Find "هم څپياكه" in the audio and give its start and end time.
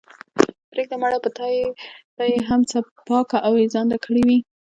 2.49-3.37